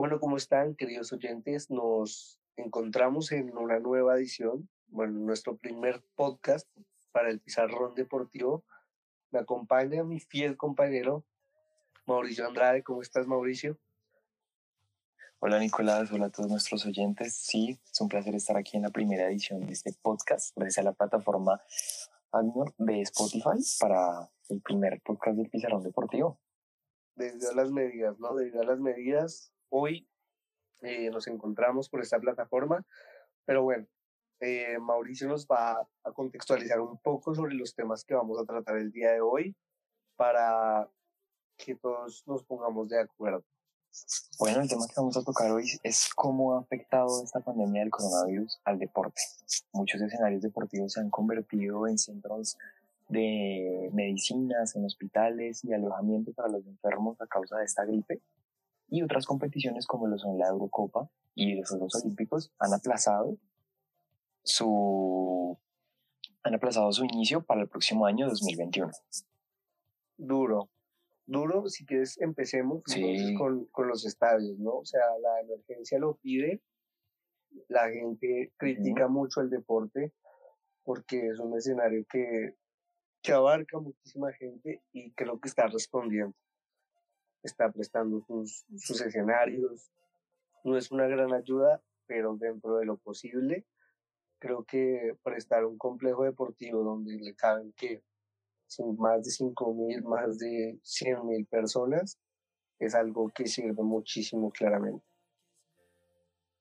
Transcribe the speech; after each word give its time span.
Bueno, 0.00 0.18
¿cómo 0.18 0.38
están, 0.38 0.74
queridos 0.76 1.12
oyentes? 1.12 1.68
Nos 1.68 2.40
encontramos 2.56 3.32
en 3.32 3.54
una 3.54 3.80
nueva 3.80 4.16
edición, 4.16 4.66
bueno, 4.86 5.20
nuestro 5.20 5.58
primer 5.58 6.02
podcast 6.14 6.66
para 7.12 7.28
el 7.28 7.38
Pizarrón 7.38 7.94
Deportivo. 7.94 8.64
Me 9.30 9.40
acompaña 9.40 10.02
mi 10.02 10.18
fiel 10.18 10.56
compañero 10.56 11.26
Mauricio 12.06 12.46
Andrade. 12.46 12.82
¿Cómo 12.82 13.02
estás, 13.02 13.26
Mauricio? 13.26 13.78
Hola, 15.38 15.58
Nicolás. 15.58 16.10
Hola 16.10 16.28
a 16.28 16.30
todos 16.30 16.48
nuestros 16.48 16.86
oyentes. 16.86 17.34
Sí, 17.34 17.78
es 17.92 18.00
un 18.00 18.08
placer 18.08 18.34
estar 18.34 18.56
aquí 18.56 18.78
en 18.78 18.84
la 18.84 18.90
primera 18.90 19.28
edición 19.28 19.66
de 19.66 19.74
este 19.74 19.92
podcast, 20.00 20.56
gracias 20.56 20.78
a 20.78 20.82
la 20.88 20.94
plataforma 20.94 21.60
de 22.78 23.02
Spotify 23.02 23.62
para 23.78 24.30
el 24.48 24.62
primer 24.62 25.02
podcast 25.02 25.36
del 25.36 25.50
Pizarrón 25.50 25.82
Deportivo. 25.82 26.40
Desde 27.16 27.54
las 27.54 27.70
medidas, 27.70 28.18
¿no? 28.18 28.34
Debido 28.34 28.62
a 28.62 28.64
las 28.64 28.80
medidas, 28.80 29.52
hoy 29.70 30.06
eh, 30.82 31.10
nos 31.10 31.26
encontramos 31.26 31.88
por 31.88 32.00
esta 32.00 32.18
plataforma, 32.18 32.84
pero 33.44 33.62
bueno, 33.62 33.86
eh, 34.40 34.78
Mauricio 34.78 35.28
nos 35.28 35.46
va 35.46 35.86
a 36.04 36.12
contextualizar 36.12 36.80
un 36.80 36.98
poco 36.98 37.34
sobre 37.34 37.54
los 37.54 37.74
temas 37.74 38.04
que 38.04 38.14
vamos 38.14 38.38
a 38.38 38.44
tratar 38.44 38.76
el 38.76 38.90
día 38.90 39.12
de 39.12 39.20
hoy 39.20 39.54
para 40.16 40.88
que 41.56 41.76
todos 41.76 42.22
nos 42.26 42.44
pongamos 42.44 42.88
de 42.88 43.00
acuerdo. 43.00 43.44
Bueno, 44.38 44.60
el 44.60 44.68
tema 44.68 44.86
que 44.86 44.94
vamos 44.96 45.16
a 45.16 45.22
tocar 45.22 45.50
hoy 45.50 45.66
es 45.82 46.14
cómo 46.14 46.54
ha 46.54 46.60
afectado 46.60 47.22
esta 47.22 47.40
pandemia 47.40 47.82
del 47.82 47.90
coronavirus 47.90 48.60
al 48.64 48.78
deporte. 48.78 49.20
Muchos 49.72 50.00
escenarios 50.00 50.42
deportivos 50.42 50.92
se 50.92 51.00
han 51.00 51.10
convertido 51.10 51.86
en 51.86 51.98
centros 51.98 52.56
de 53.08 53.90
medicinas, 53.92 54.76
en 54.76 54.84
hospitales 54.84 55.64
y 55.64 55.72
alojamiento 55.72 56.32
para 56.32 56.48
los 56.48 56.64
enfermos 56.64 57.20
a 57.20 57.26
causa 57.26 57.58
de 57.58 57.64
esta 57.64 57.84
gripe 57.84 58.22
y 58.90 59.02
otras 59.02 59.24
competiciones 59.24 59.86
como 59.86 60.06
lo 60.08 60.18
son 60.18 60.38
la 60.38 60.48
Eurocopa 60.48 61.08
y 61.34 61.54
los 61.54 61.70
Juegos 61.70 61.94
Olímpicos 62.02 62.52
han 62.58 62.74
aplazado 62.74 63.38
su 64.42 65.58
han 66.42 66.54
aplazado 66.54 66.90
su 66.92 67.04
inicio 67.04 67.42
para 67.42 67.62
el 67.62 67.68
próximo 67.68 68.06
año 68.06 68.28
2021. 68.28 68.90
Duro, 70.16 70.70
duro, 71.26 71.68
si 71.68 71.84
quieres 71.84 72.18
empecemos 72.20 72.82
con, 73.36 73.66
con, 73.66 73.88
los 73.88 74.06
estadios, 74.06 74.58
¿no? 74.58 74.78
O 74.78 74.84
sea, 74.84 75.02
la 75.20 75.40
emergencia 75.40 75.98
lo 75.98 76.16
pide, 76.16 76.62
la 77.68 77.90
gente 77.90 78.52
critica 78.56 79.06
mucho 79.08 79.40
el 79.40 79.50
deporte 79.50 80.12
porque 80.82 81.28
es 81.28 81.38
un 81.38 81.56
escenario 81.56 82.04
que, 82.10 82.56
que 83.22 83.32
abarca 83.32 83.78
muchísima 83.78 84.32
gente 84.32 84.82
y 84.92 85.12
creo 85.12 85.38
que 85.38 85.48
está 85.48 85.66
respondiendo 85.66 86.34
está 87.42 87.70
prestando 87.70 88.20
sus, 88.26 88.64
sus 88.76 89.00
escenarios. 89.00 89.90
No 90.64 90.76
es 90.76 90.90
una 90.90 91.06
gran 91.06 91.32
ayuda, 91.32 91.82
pero 92.06 92.36
dentro 92.36 92.76
de 92.78 92.86
lo 92.86 92.96
posible, 92.96 93.66
creo 94.38 94.64
que 94.64 95.16
prestar 95.22 95.64
un 95.64 95.78
complejo 95.78 96.24
deportivo 96.24 96.82
donde 96.82 97.16
le 97.16 97.34
caben 97.34 97.72
que 97.72 98.02
más 98.98 99.24
de 99.24 99.30
5 99.30 99.74
mil, 99.74 100.02
más 100.04 100.38
de 100.38 100.78
100 100.82 101.26
mil 101.26 101.46
personas, 101.46 102.18
es 102.78 102.94
algo 102.94 103.30
que 103.34 103.46
sirve 103.46 103.82
muchísimo 103.82 104.50
claramente. 104.50 105.04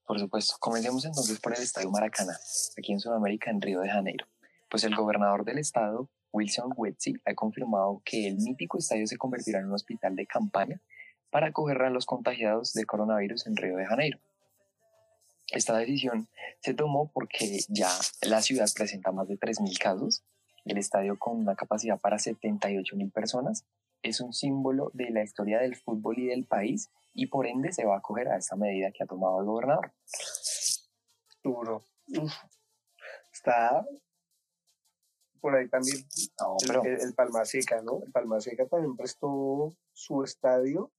Por 0.05 0.19
supuesto. 0.19 0.55
Comencemos 0.59 1.05
entonces 1.05 1.39
por 1.39 1.55
el 1.55 1.61
Estadio 1.61 1.91
Maracaná, 1.91 2.37
aquí 2.77 2.91
en 2.91 2.99
Sudamérica, 2.99 3.51
en 3.51 3.61
Río 3.61 3.81
de 3.81 3.89
Janeiro. 3.89 4.25
Pues 4.69 4.83
el 4.83 4.95
gobernador 4.95 5.45
del 5.45 5.59
estado, 5.59 6.09
Wilson 6.31 6.73
Wetzi 6.75 7.15
ha 7.25 7.33
confirmado 7.33 8.01
que 8.05 8.27
el 8.27 8.37
mítico 8.37 8.77
estadio 8.77 9.07
se 9.07 9.17
convertirá 9.17 9.59
en 9.59 9.67
un 9.67 9.73
hospital 9.73 10.15
de 10.15 10.25
campaña 10.25 10.81
para 11.29 11.47
acoger 11.47 11.81
a 11.81 11.89
los 11.89 12.05
contagiados 12.05 12.73
de 12.73 12.85
coronavirus 12.85 13.47
en 13.47 13.55
Río 13.55 13.75
de 13.77 13.85
Janeiro. 13.85 14.19
Esta 15.51 15.77
decisión 15.77 16.27
se 16.59 16.73
tomó 16.73 17.11
porque 17.11 17.59
ya 17.69 17.89
la 18.21 18.41
ciudad 18.41 18.67
presenta 18.75 19.11
más 19.11 19.27
de 19.27 19.37
3.000 19.37 19.79
casos. 19.79 20.23
El 20.65 20.77
estadio 20.77 21.17
con 21.17 21.37
una 21.37 21.55
capacidad 21.55 21.99
para 21.99 22.17
78.000 22.17 23.11
personas 23.11 23.65
es 24.03 24.21
un 24.21 24.33
símbolo 24.33 24.91
de 24.93 25.09
la 25.09 25.23
historia 25.23 25.59
del 25.59 25.75
fútbol 25.75 26.19
y 26.19 26.27
del 26.27 26.45
país 26.45 26.89
y 27.13 27.27
por 27.27 27.47
ende 27.47 27.71
se 27.71 27.85
va 27.85 27.95
a 27.95 27.99
acoger 27.99 28.27
a 28.27 28.37
esta 28.37 28.55
medida 28.55 28.91
que 28.91 29.03
ha 29.03 29.07
tomado 29.07 29.39
el 29.39 29.45
gobernador. 29.45 29.91
Duro. 31.43 31.83
Está 33.33 33.85
por 35.39 35.55
ahí 35.55 35.67
también 35.67 35.97
el, 36.83 37.13
Palma 37.13 37.45
Seca, 37.45 37.81
¿no? 37.81 38.01
El 38.05 38.11
Palma 38.11 38.39
Seca 38.39 38.65
también 38.67 38.95
prestó 38.95 39.73
su 39.93 40.23
estadio 40.23 40.91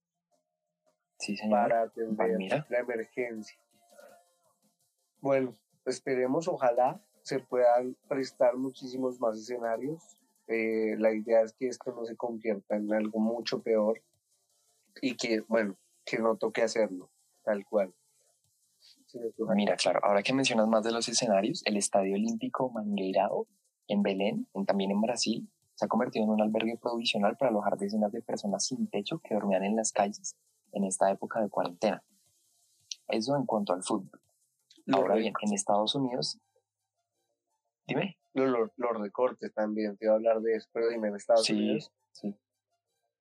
para 1.51 1.83
atender 1.83 2.65
la 2.69 2.79
emergencia. 2.79 3.59
Bueno, 5.21 5.55
esperemos, 5.85 6.49
ojalá 6.49 7.01
se 7.23 7.41
puedan 7.41 7.97
prestar 8.09 8.57
muchísimos 8.57 9.21
más 9.21 9.39
escenarios. 9.39 10.03
Eh, 10.47 10.97
la 10.99 11.13
idea 11.13 11.43
es 11.43 11.53
que 11.53 11.69
esto 11.69 11.93
no 11.93 12.05
se 12.05 12.17
convierta 12.17 12.77
en 12.77 12.93
algo 12.93 13.21
mucho 13.21 13.63
peor 13.63 14.03
y 15.01 15.17
que, 15.17 15.41
bueno, 15.43 15.77
que 16.05 16.19
no 16.19 16.37
toque 16.37 16.63
hacerlo, 16.63 17.11
tal 17.45 17.65
cual. 17.65 17.95
Mira, 19.55 19.77
claro, 19.77 20.01
ahora 20.03 20.23
que 20.23 20.33
mencionas 20.33 20.69
más 20.69 20.85
de 20.85 20.93
los 20.93 21.09
escenarios, 21.09 21.63
el 21.67 21.77
Estadio 21.77 22.15
Olímpico 22.15 22.71
Mangueirao 22.71 23.47
en 23.93 24.03
Belén, 24.03 24.47
también 24.67 24.91
en 24.91 25.01
Brasil, 25.01 25.49
se 25.75 25.85
ha 25.85 25.89
convertido 25.89 26.25
en 26.25 26.31
un 26.31 26.43
albergue 26.43 26.77
provisional 26.77 27.37
para 27.37 27.51
alojar 27.51 27.77
decenas 27.79 28.13
de 28.13 28.23
personas 28.23 28.67
sin 28.67 28.89
techo 28.89 29.19
que 29.19 29.35
dormían 29.35 29.65
en 29.65 29.77
las 29.77 29.93
calles 29.93 30.37
en 30.73 30.85
esta 30.85 31.11
época 31.11 31.41
de 31.41 31.49
cuarentena. 31.49 32.03
Eso 33.09 33.37
en 33.37 33.47
cuanto 33.47 33.73
al 33.73 33.83
fútbol. 33.83 34.21
Ahora 34.93 35.15
bien, 35.17 35.33
en 35.41 35.53
Estados 35.53 35.95
Unidos, 35.95 36.39
dime. 37.87 38.17
Los, 38.33 38.71
recortes 38.99 39.53
también, 39.53 39.97
te 39.97 40.05
iba 40.05 40.13
a 40.13 40.17
hablar 40.17 40.41
de 40.41 40.55
eso, 40.55 40.69
pero 40.73 40.89
dime, 40.89 41.09
en 41.09 41.17
Estados 41.17 41.49
Unidos. 41.51 41.93
Sí. 42.13 42.37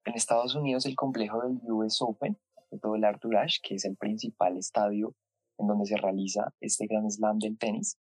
En 0.05 0.15
Estados 0.15 0.55
Unidos, 0.55 0.85
el 0.85 0.95
complejo 0.95 1.41
del 1.41 1.59
US 1.71 2.01
Open, 2.01 2.37
todo 2.81 2.95
el 2.95 3.03
Arthur 3.03 3.37
Ashe, 3.37 3.59
que 3.63 3.75
es 3.75 3.85
el 3.85 3.97
principal 3.97 4.57
estadio 4.57 5.15
en 5.57 5.67
donde 5.67 5.85
se 5.85 5.97
realiza 5.97 6.53
este 6.61 6.87
gran 6.87 7.09
slam 7.09 7.39
del 7.39 7.57
tenis, 7.57 7.97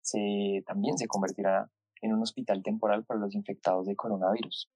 se, 0.00 0.62
también 0.66 0.98
se 0.98 1.06
convertirá 1.06 1.70
en 2.00 2.12
un 2.12 2.22
hospital 2.22 2.62
temporal 2.62 3.04
para 3.04 3.20
los 3.20 3.34
infectados 3.34 3.86
de 3.86 3.96
coronavirus. 3.96 4.70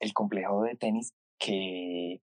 El 0.00 0.12
complejo 0.12 0.62
de 0.62 0.76
tenis 0.76 1.14
que 1.38 2.20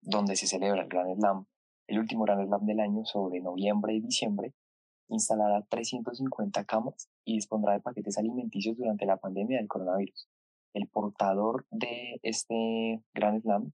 donde 0.00 0.36
se 0.36 0.46
celebra 0.46 0.82
el 0.82 0.88
Grand 0.88 1.18
Slam, 1.18 1.46
el 1.86 1.98
último 1.98 2.24
Grand 2.24 2.46
Slam 2.46 2.66
del 2.66 2.80
año 2.80 3.04
sobre 3.04 3.40
noviembre 3.40 3.94
y 3.94 4.00
diciembre, 4.00 4.54
instalará 5.08 5.62
350 5.68 6.64
camas 6.64 7.08
y 7.24 7.34
dispondrá 7.34 7.72
de 7.72 7.80
paquetes 7.80 8.18
alimenticios 8.18 8.76
durante 8.76 9.06
la 9.06 9.16
pandemia 9.16 9.58
del 9.58 9.68
coronavirus. 9.68 10.28
El 10.74 10.86
portador 10.88 11.66
de 11.70 12.20
este 12.22 13.02
Grand 13.14 13.42
Slam 13.42 13.72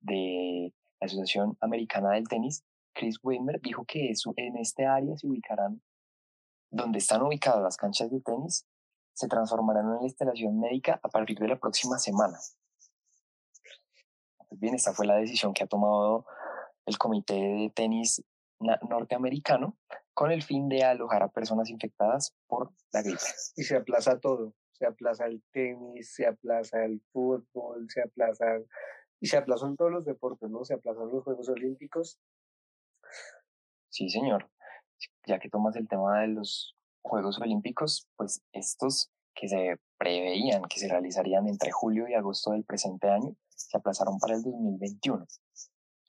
de 0.00 0.72
la 1.00 1.06
Asociación 1.06 1.56
Americana 1.60 2.10
del 2.12 2.28
Tenis, 2.28 2.64
Chris 2.94 3.18
Weimer, 3.22 3.60
dijo 3.60 3.84
que 3.84 4.12
en 4.36 4.56
este 4.56 4.86
área 4.86 5.16
se 5.16 5.26
ubicarán, 5.26 5.82
donde 6.70 6.98
están 6.98 7.22
ubicadas 7.22 7.62
las 7.62 7.76
canchas 7.76 8.10
de 8.10 8.20
tenis, 8.20 8.66
se 9.16 9.28
transformarán 9.28 9.86
en 9.86 9.92
una 9.92 10.02
instalación 10.02 10.60
médica 10.60 11.00
a 11.02 11.08
partir 11.08 11.38
de 11.38 11.48
la 11.48 11.58
próxima 11.58 11.98
semana. 11.98 12.38
Pues 14.48 14.60
bien, 14.60 14.74
esta 14.74 14.92
fue 14.92 15.06
la 15.06 15.16
decisión 15.16 15.54
que 15.54 15.64
ha 15.64 15.66
tomado 15.66 16.26
el 16.84 16.98
Comité 16.98 17.34
de 17.34 17.72
Tenis 17.74 18.22
norteamericano 18.60 19.78
con 20.12 20.30
el 20.32 20.42
fin 20.42 20.68
de 20.68 20.84
alojar 20.84 21.22
a 21.22 21.28
personas 21.28 21.70
infectadas 21.70 22.36
por 22.46 22.72
la 22.92 23.00
gripe. 23.00 23.22
Y 23.56 23.64
se 23.64 23.76
aplaza 23.76 24.20
todo, 24.20 24.54
se 24.72 24.86
aplaza 24.86 25.24
el 25.24 25.42
tenis, 25.50 26.14
se 26.14 26.26
aplaza 26.26 26.84
el 26.84 27.00
fútbol, 27.10 27.86
se 27.88 28.02
aplaza 28.02 28.44
y 29.18 29.28
se 29.28 29.38
aplazan 29.38 29.76
todos 29.76 29.92
los 29.92 30.04
deportes, 30.04 30.50
¿no? 30.50 30.62
Se 30.64 30.74
aplazan 30.74 31.08
los 31.08 31.24
Juegos 31.24 31.48
Olímpicos. 31.48 32.20
Sí, 33.88 34.10
señor. 34.10 34.50
Ya 35.26 35.38
que 35.38 35.48
tomas 35.48 35.74
el 35.76 35.88
tema 35.88 36.20
de 36.20 36.28
los 36.28 36.76
Juegos 37.06 37.38
Olímpicos, 37.40 38.08
pues 38.16 38.42
estos 38.52 39.10
que 39.34 39.48
se 39.48 39.76
preveían 39.96 40.62
que 40.62 40.80
se 40.80 40.88
realizarían 40.88 41.46
entre 41.46 41.70
julio 41.70 42.08
y 42.08 42.14
agosto 42.14 42.50
del 42.50 42.64
presente 42.64 43.08
año, 43.08 43.36
se 43.48 43.76
aplazaron 43.76 44.18
para 44.18 44.34
el 44.34 44.42
2021. 44.42 45.24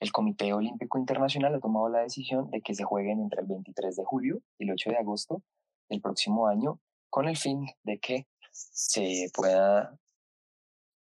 El 0.00 0.12
Comité 0.12 0.52
Olímpico 0.52 0.98
Internacional 0.98 1.54
ha 1.54 1.60
tomado 1.60 1.88
la 1.88 2.00
decisión 2.00 2.50
de 2.50 2.60
que 2.62 2.74
se 2.74 2.84
jueguen 2.84 3.20
entre 3.20 3.42
el 3.42 3.46
23 3.46 3.96
de 3.96 4.04
julio 4.04 4.40
y 4.58 4.64
el 4.64 4.72
8 4.72 4.90
de 4.90 4.96
agosto 4.96 5.42
del 5.88 6.00
próximo 6.00 6.48
año, 6.48 6.80
con 7.10 7.28
el 7.28 7.36
fin 7.36 7.66
de 7.84 7.98
que 7.98 8.26
se 8.50 9.30
pueda 9.32 9.96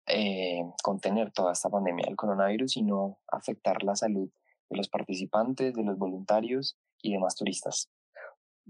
eh, 0.06 0.62
contener 0.84 1.32
toda 1.32 1.54
esta 1.54 1.70
pandemia 1.70 2.06
del 2.06 2.16
coronavirus 2.16 2.78
y 2.78 2.84
no 2.84 3.20
afectar 3.28 3.84
la 3.84 3.96
salud 3.96 4.30
de 4.70 4.78
los 4.78 4.88
participantes, 4.88 5.74
de 5.74 5.84
los 5.84 5.98
voluntarios 5.98 6.78
y 7.02 7.14
demás 7.14 7.36
turistas. 7.36 7.90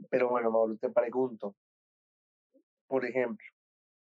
Pero 0.10 0.30
bueno, 0.30 0.52
Mauro, 0.52 0.76
te 0.78 0.90
pregunto, 0.90 1.56
por 2.88 3.06
ejemplo, 3.06 3.46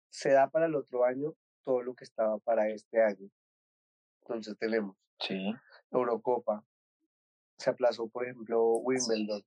se 0.09 0.31
da 0.31 0.49
para 0.49 0.65
el 0.65 0.75
otro 0.75 1.05
año 1.05 1.33
todo 1.61 1.81
lo 1.81 1.93
que 1.93 2.03
estaba 2.03 2.37
para 2.39 2.69
este 2.69 3.01
año. 3.01 3.29
Entonces 4.21 4.57
tenemos 4.57 4.95
sí. 5.19 5.53
Eurocopa, 5.91 6.63
se 7.57 7.69
aplazó, 7.69 8.07
por 8.07 8.25
ejemplo, 8.25 8.73
Wimbledon. 8.77 9.43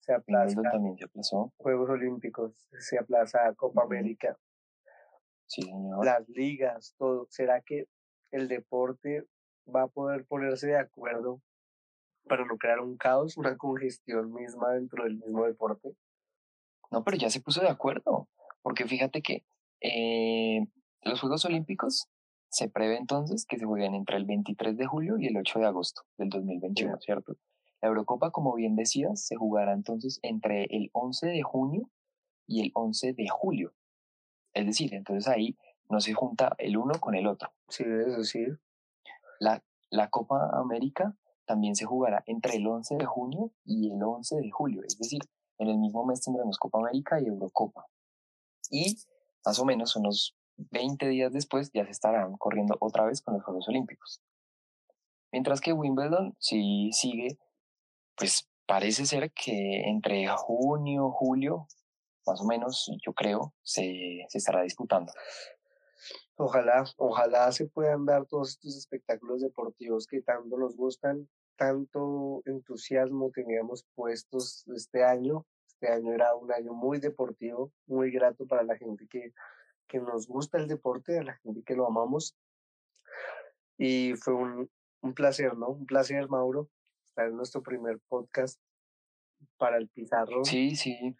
Se 0.00 0.12
aplaza. 0.12 0.60
también 0.62 0.96
se 0.96 1.04
aplazó. 1.04 1.52
Juegos 1.58 1.88
Olímpicos, 1.90 2.52
se 2.78 2.98
aplaza 2.98 3.54
Copa 3.54 3.84
América. 3.84 4.36
Sí, 5.46 5.62
señor. 5.62 6.04
Las 6.04 6.28
ligas, 6.28 6.94
todo. 6.98 7.26
¿Será 7.30 7.60
que 7.60 7.86
el 8.32 8.48
deporte 8.48 9.28
va 9.72 9.82
a 9.82 9.88
poder 9.88 10.24
ponerse 10.24 10.68
de 10.68 10.78
acuerdo 10.78 11.40
para 12.28 12.44
no 12.44 12.56
crear 12.56 12.80
un 12.80 12.96
caos, 12.96 13.36
una 13.36 13.56
congestión 13.56 14.32
misma 14.32 14.72
dentro 14.72 15.04
del 15.04 15.16
mismo 15.16 15.44
deporte? 15.44 15.94
No, 16.90 17.04
pero 17.04 17.16
ya 17.16 17.30
se 17.30 17.40
puso 17.40 17.60
de 17.60 17.68
acuerdo, 17.68 18.28
porque 18.62 18.86
fíjate 18.86 19.22
que 19.22 19.44
eh, 19.80 20.66
los 21.02 21.20
Juegos 21.20 21.44
Olímpicos 21.44 22.08
se 22.50 22.68
prevé 22.68 22.98
entonces 22.98 23.46
que 23.46 23.58
se 23.58 23.64
jueguen 23.64 23.94
entre 23.94 24.18
el 24.18 24.26
23 24.26 24.76
de 24.76 24.86
julio 24.86 25.18
y 25.18 25.26
el 25.26 25.36
8 25.36 25.58
de 25.58 25.66
agosto 25.66 26.02
del 26.18 26.28
2021, 26.28 26.98
¿cierto? 27.00 27.36
La 27.80 27.88
Eurocopa, 27.88 28.30
como 28.30 28.54
bien 28.54 28.76
decías, 28.76 29.26
se 29.26 29.36
jugará 29.36 29.72
entonces 29.72 30.20
entre 30.22 30.64
el 30.64 30.90
11 30.92 31.28
de 31.28 31.42
junio 31.42 31.90
y 32.46 32.60
el 32.60 32.70
11 32.74 33.14
de 33.14 33.28
julio. 33.28 33.74
Es 34.52 34.66
decir, 34.66 34.94
entonces 34.94 35.26
ahí 35.28 35.56
no 35.88 36.00
se 36.00 36.12
junta 36.12 36.54
el 36.58 36.76
uno 36.76 37.00
con 37.00 37.14
el 37.14 37.26
otro. 37.26 37.52
Sí, 37.68 37.84
es 37.84 38.16
decir. 38.16 38.60
La, 39.40 39.64
la 39.90 40.08
Copa 40.10 40.50
América 40.52 41.16
también 41.44 41.76
se 41.76 41.84
jugará 41.84 42.22
entre 42.26 42.56
el 42.56 42.66
11 42.66 42.96
de 42.96 43.04
junio 43.04 43.50
y 43.64 43.90
el 43.90 44.02
11 44.02 44.36
de 44.36 44.50
julio. 44.50 44.82
Es 44.86 44.98
decir, 44.98 45.20
en 45.58 45.68
el 45.68 45.78
mismo 45.78 46.04
mes 46.04 46.20
tendremos 46.20 46.58
Copa 46.58 46.78
América 46.78 47.20
y 47.20 47.26
Eurocopa. 47.26 47.86
Y 48.70 48.96
más 49.44 49.58
o 49.58 49.64
menos 49.64 49.96
unos 49.96 50.36
20 50.56 51.08
días 51.08 51.32
después 51.32 51.70
ya 51.72 51.84
se 51.84 51.90
estarán 51.90 52.36
corriendo 52.36 52.76
otra 52.80 53.04
vez 53.04 53.22
con 53.22 53.34
los 53.34 53.44
Juegos 53.44 53.68
Olímpicos. 53.68 54.20
Mientras 55.32 55.60
que 55.60 55.72
Wimbledon 55.72 56.36
sí 56.38 56.90
sigue, 56.92 57.38
pues 58.16 58.48
parece 58.66 59.06
ser 59.06 59.32
que 59.32 59.88
entre 59.88 60.28
junio, 60.28 61.10
julio, 61.10 61.66
más 62.26 62.40
o 62.40 62.44
menos, 62.44 62.90
yo 63.04 63.12
creo, 63.14 63.54
se, 63.62 64.26
se 64.28 64.38
estará 64.38 64.62
disputando. 64.62 65.12
Ojalá, 66.42 66.84
ojalá 66.96 67.52
se 67.52 67.68
puedan 67.68 68.04
dar 68.04 68.26
todos 68.26 68.50
estos 68.50 68.76
espectáculos 68.76 69.42
deportivos 69.42 70.06
que 70.06 70.22
tanto 70.22 70.56
nos 70.56 70.76
gustan, 70.76 71.28
tanto 71.56 72.42
entusiasmo 72.46 73.30
teníamos 73.32 73.84
puestos 73.94 74.66
este 74.74 75.04
año. 75.04 75.46
Este 75.66 75.88
año 75.88 76.12
era 76.12 76.34
un 76.34 76.52
año 76.52 76.74
muy 76.74 76.98
deportivo, 76.98 77.72
muy 77.86 78.10
grato 78.10 78.46
para 78.46 78.62
la 78.62 78.76
gente 78.76 79.06
que 79.08 79.32
que 79.92 80.00
nos 80.00 80.26
gusta 80.26 80.56
el 80.56 80.68
deporte, 80.68 81.18
a 81.18 81.22
la 81.22 81.34
gente 81.36 81.62
que 81.64 81.76
lo 81.76 81.86
amamos. 81.86 82.34
Y 83.76 84.14
fue 84.14 84.32
un, 84.34 84.70
un 85.02 85.14
placer, 85.14 85.54
¿no? 85.54 85.68
Un 85.68 85.84
placer, 85.84 86.28
Mauro, 86.28 86.70
estar 87.04 87.26
en 87.28 87.36
nuestro 87.36 87.62
primer 87.62 87.98
podcast 88.08 88.58
para 89.58 89.76
el 89.76 89.88
Pizarro. 89.88 90.44
Sí, 90.44 90.76
sí. 90.76 91.14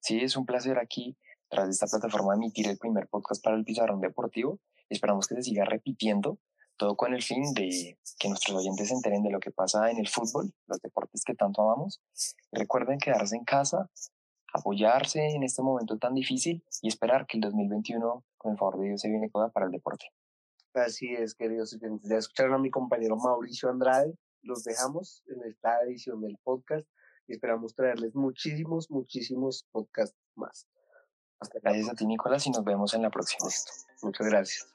Sí, 0.00 0.20
es 0.20 0.34
un 0.36 0.46
placer 0.46 0.78
aquí, 0.78 1.16
tras 1.54 1.68
esta 1.68 1.86
plataforma, 1.86 2.34
emitir 2.34 2.66
el 2.66 2.78
primer 2.78 3.06
podcast 3.06 3.42
para 3.42 3.56
el 3.56 3.64
Pizarrón 3.64 4.00
Deportivo. 4.00 4.58
Esperamos 4.88 5.28
que 5.28 5.36
se 5.36 5.42
siga 5.42 5.64
repitiendo, 5.64 6.40
todo 6.76 6.96
con 6.96 7.14
el 7.14 7.22
fin 7.22 7.54
de 7.54 7.96
que 8.18 8.28
nuestros 8.28 8.58
oyentes 8.58 8.88
se 8.88 8.94
enteren 8.94 9.22
de 9.22 9.30
lo 9.30 9.38
que 9.38 9.52
pasa 9.52 9.88
en 9.88 9.98
el 9.98 10.08
fútbol, 10.08 10.52
los 10.66 10.80
deportes 10.80 11.22
que 11.24 11.34
tanto 11.34 11.62
amamos. 11.62 12.02
Recuerden 12.50 12.98
quedarse 12.98 13.36
en 13.36 13.44
casa, 13.44 13.88
apoyarse 14.52 15.28
en 15.28 15.44
este 15.44 15.62
momento 15.62 15.96
tan 15.96 16.14
difícil 16.14 16.64
y 16.82 16.88
esperar 16.88 17.24
que 17.26 17.36
el 17.36 17.42
2021, 17.42 18.24
con 18.36 18.52
el 18.52 18.58
favor 18.58 18.80
de 18.80 18.88
Dios, 18.88 19.00
se 19.00 19.08
viene 19.08 19.30
toda 19.30 19.50
para 19.50 19.66
el 19.66 19.72
deporte. 19.72 20.06
Así 20.74 21.14
es, 21.14 21.36
queridos 21.36 21.72
oyentes. 21.74 22.10
Ya 22.10 22.16
escucharon 22.16 22.54
a 22.54 22.58
mi 22.58 22.70
compañero 22.70 23.16
Mauricio 23.16 23.70
Andrade. 23.70 24.18
Los 24.42 24.64
dejamos 24.64 25.22
en 25.28 25.48
esta 25.48 25.80
edición 25.82 26.20
del 26.20 26.36
podcast 26.42 26.88
y 27.28 27.34
esperamos 27.34 27.76
traerles 27.76 28.16
muchísimos, 28.16 28.90
muchísimos 28.90 29.68
podcasts 29.70 30.18
más. 30.34 30.66
Hasta 31.40 31.58
gracias 31.60 31.88
a 31.90 31.94
ti, 31.94 32.06
Nicolás, 32.06 32.46
y 32.46 32.50
nos 32.50 32.64
vemos 32.64 32.94
en 32.94 33.02
la 33.02 33.10
próxima. 33.10 33.48
Muchas 34.02 34.26
gracias. 34.26 34.74